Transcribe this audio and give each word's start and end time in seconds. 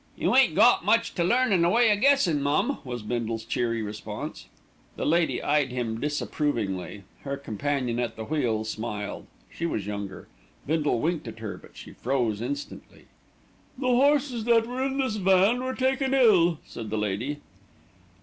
"You 0.17 0.35
ain't 0.35 0.55
got 0.55 0.83
much 0.83 1.13
to 1.13 1.23
learn 1.23 1.53
in 1.53 1.61
the 1.61 1.69
way 1.69 1.91
o' 1.91 1.95
guessing, 1.95 2.41
mum," 2.41 2.79
was 2.83 3.03
Bindle's 3.03 3.45
cheery 3.45 3.83
response. 3.83 4.47
The 4.95 5.05
lady 5.05 5.43
eyed 5.43 5.69
him 5.71 5.99
disapprovingly. 5.99 7.03
Her 7.21 7.37
companion 7.37 7.99
at 7.99 8.15
the 8.15 8.23
wheel 8.23 8.63
smiled. 8.63 9.27
She 9.53 9.67
was 9.67 9.85
younger. 9.85 10.27
Bindle 10.65 10.99
winked 10.99 11.27
at 11.27 11.37
her; 11.37 11.55
but 11.55 11.77
she 11.77 11.91
froze 11.93 12.41
instantly. 12.41 13.09
"The 13.77 13.89
horses 13.89 14.45
that 14.45 14.65
were 14.65 14.83
in 14.83 14.97
this 14.97 15.17
van 15.17 15.61
were 15.63 15.75
taken 15.75 16.15
ill," 16.15 16.57
said 16.65 16.89
the 16.89 16.97
lady. 16.97 17.37